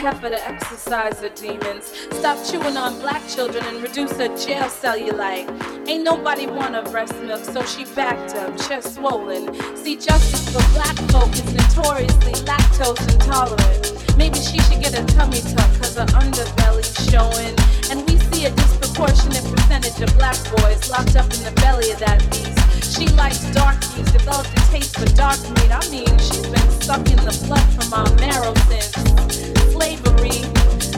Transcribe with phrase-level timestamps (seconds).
[0.00, 1.92] heifer to exercise her demons.
[2.12, 5.46] Stop chewing on black children and reduce her jail cellulite.
[5.86, 9.52] Ain't nobody want her breast milk, so she backed up, chest swollen.
[9.76, 14.16] See, justice for black folk is notoriously lactose intolerant.
[14.16, 17.54] Maybe she should get a tummy tuck, cause her underbelly's showing.
[17.90, 21.98] And we see a disproportionate percentage of black boys locked up in the belly of
[22.00, 22.96] that beast.
[22.96, 25.70] She likes darkies, developed a taste for dark meat.
[25.70, 30.44] I mean, she's been sucking the blood from our marrow since slavery.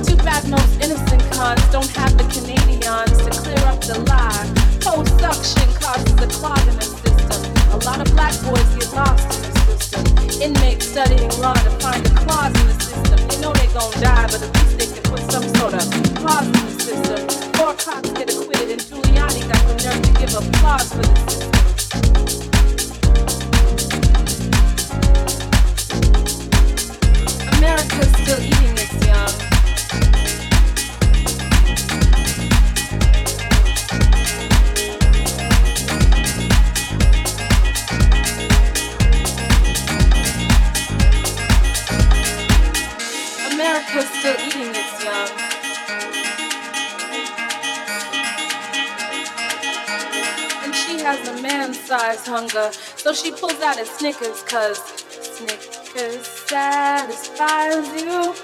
[0.03, 4.47] Too bad most innocent cons don't have the Canadians to clear up the lie.
[4.83, 7.41] Post suction causes a clog in the system.
[7.71, 10.03] A lot of black boys get lost in the system.
[10.43, 13.19] Inmates studying law to find a clause in the system.
[13.29, 15.87] They know they gon' die, but at least they can put some sort of
[16.19, 17.21] clause in the system.
[17.55, 22.42] Four cops get acquitted, and Giuliani got the nerve to give applause for the system.
[50.93, 54.79] She has a man-sized hunger, so she pulls out a Snickers, cause
[55.37, 58.35] Snickers satisfies you.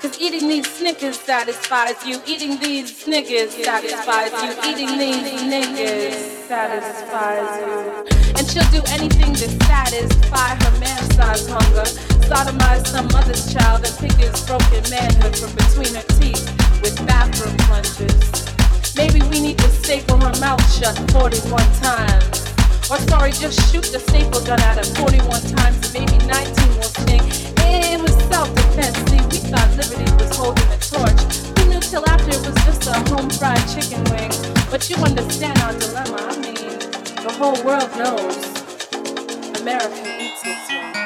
[0.00, 2.20] Cause eating these Snickers satisfies you.
[2.26, 4.50] Eating these Snickers satisfies you.
[4.70, 8.04] Eating these Snickers satisfies you.
[8.36, 11.88] And she'll do anything to satisfy her man-sized hunger.
[12.28, 16.44] Sodomize some mother's child and pick his broken manhood from between her teeth
[16.82, 18.94] with bathroom plunges.
[18.96, 22.47] Maybe we need to staple her mouth shut 41 times.
[22.90, 27.20] Or sorry, just shoot the staple gun at her 41 times maybe 19 will sting.
[27.60, 28.96] It was self-defense.
[29.10, 31.20] See, we thought liberty was holding a torch.
[31.58, 34.32] We knew till after it was just a home-fried chicken wing.
[34.70, 36.16] But you understand our dilemma.
[36.16, 36.78] I mean,
[37.24, 40.97] the whole world knows America eats its young.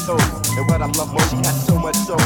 [0.00, 0.20] soul.
[0.56, 2.20] And what I love most, she has so much soul.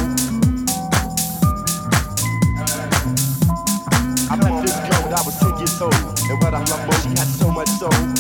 [4.31, 5.95] I met this girl when I was six years old.
[6.31, 8.14] And what I love most, she has so much soul.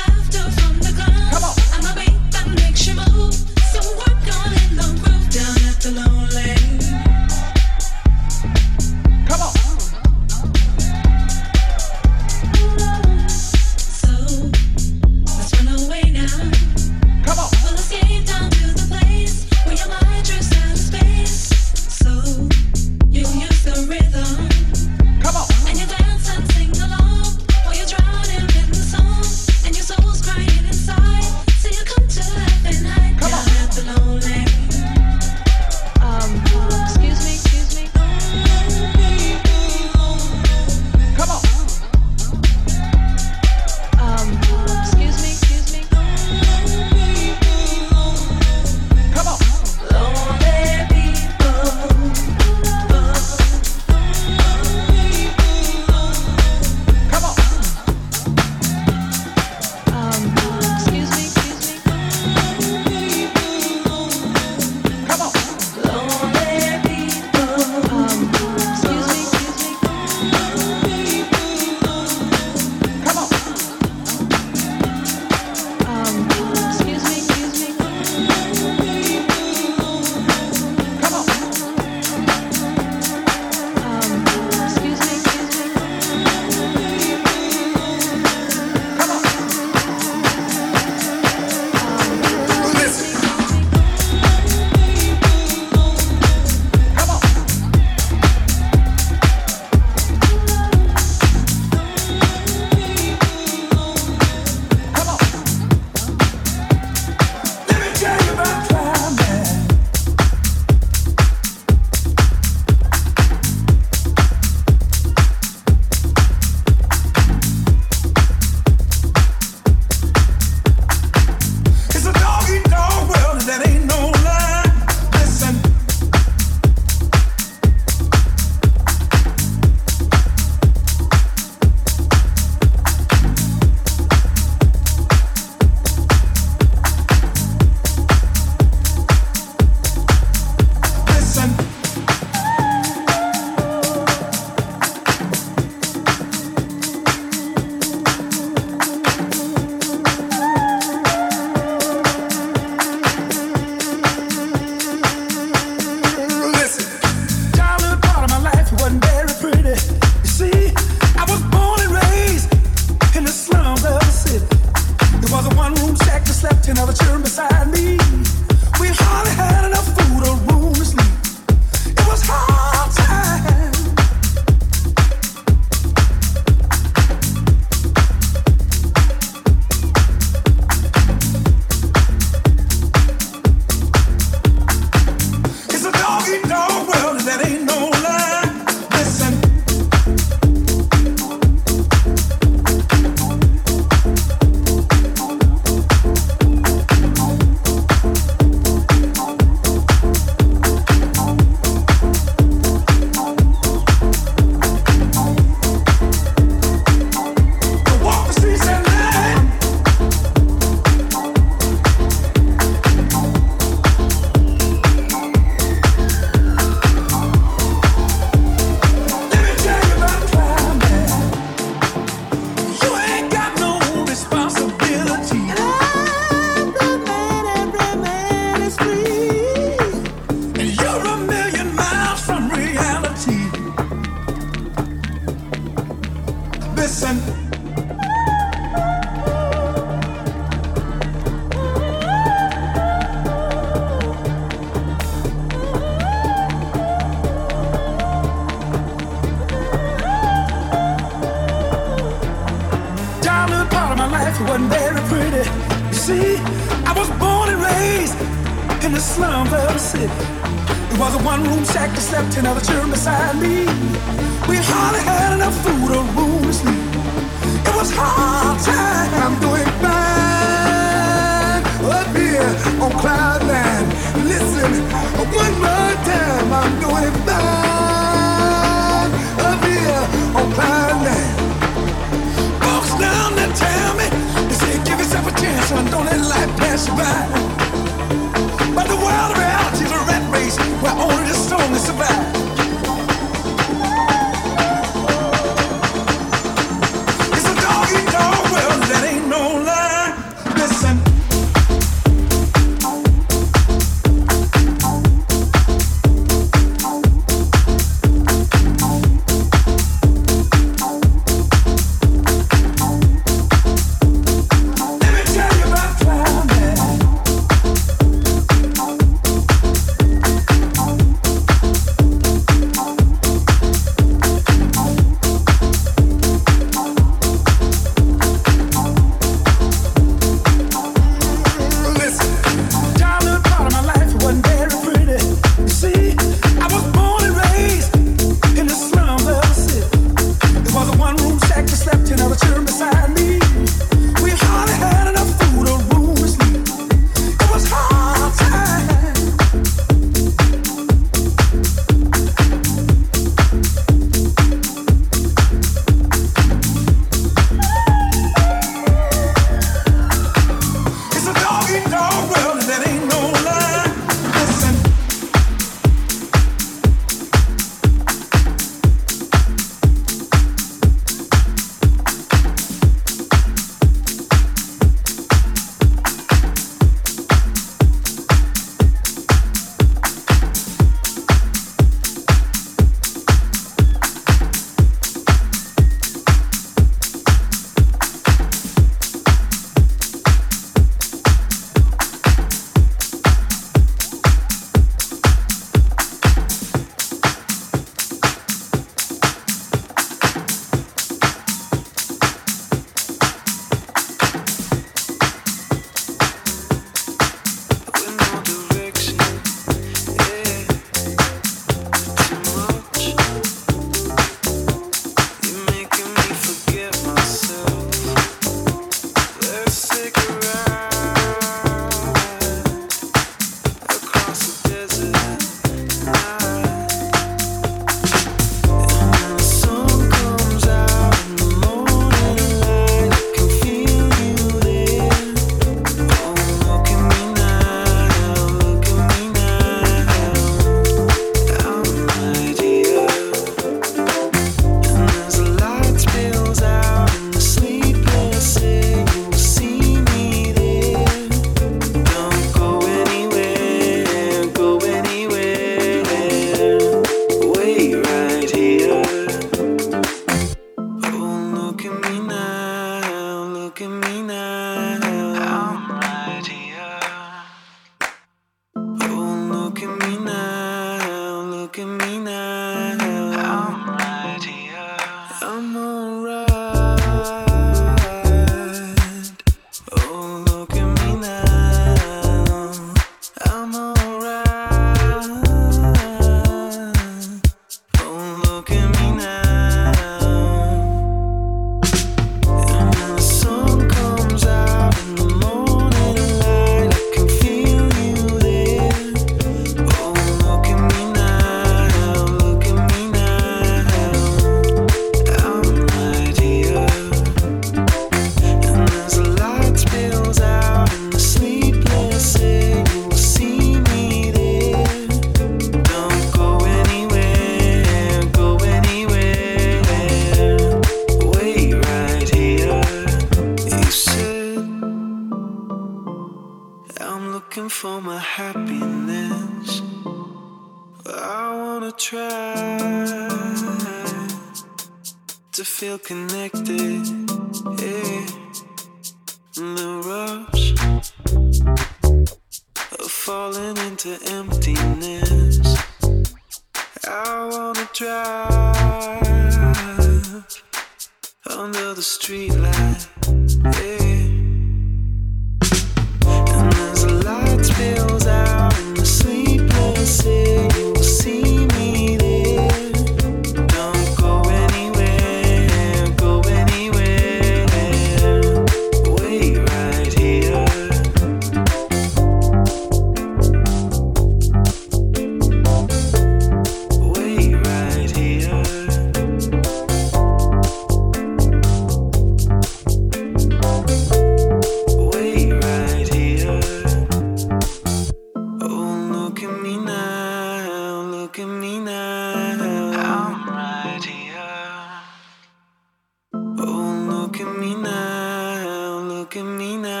[599.41, 600.00] em?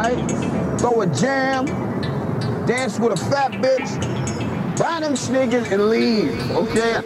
[0.00, 0.80] right?
[0.80, 1.66] Throw a jam,
[2.66, 3.90] dance with a fat bitch,
[4.78, 7.02] buy them sneakers and leave, okay?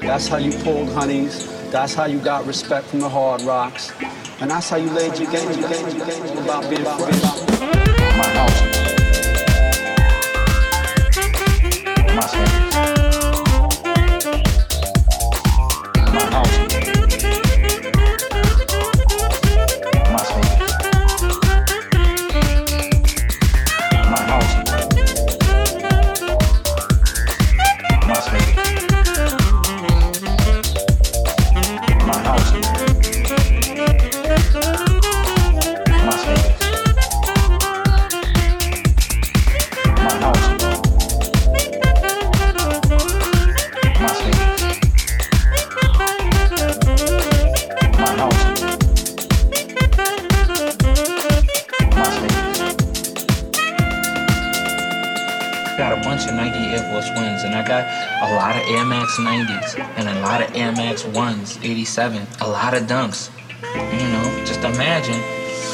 [0.00, 1.46] That's how you pulled honeys.
[1.70, 3.92] That's how you got respect from the hard rocks.
[4.40, 7.22] And that's how you laid your game, your game, your game, about being fresh.
[8.16, 8.75] My house.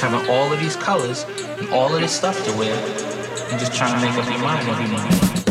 [0.03, 1.25] having all of these colors
[1.61, 4.69] and all of this stuff to wear and just trying to make up your mind
[4.69, 5.42] every morning.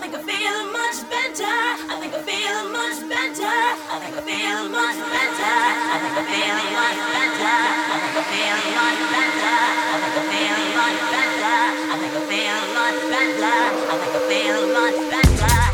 [0.00, 1.58] think I feel much better.
[1.90, 3.58] I think I feel much better.
[3.90, 5.58] I think I feel much better.
[5.58, 7.58] I think I feel much better.
[7.58, 9.58] I think I feel much better.
[9.88, 11.58] I think I feel much better.
[11.82, 13.58] I think I feel much better.
[13.88, 15.67] I think I feel much better.